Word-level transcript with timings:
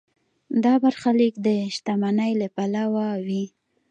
دا 0.63 0.73
برخلیک 0.83 1.33
د 1.45 1.47
شتمنۍ 1.75 2.31
له 2.41 2.47
پلوه 2.55 3.07
وي. 3.25 3.45